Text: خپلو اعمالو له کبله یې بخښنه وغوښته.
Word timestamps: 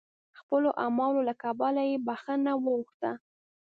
خپلو 0.39 0.69
اعمالو 0.83 1.19
له 1.27 1.33
کبله 1.43 1.81
یې 1.89 1.97
بخښنه 2.07 2.51
وغوښته. 2.57 3.11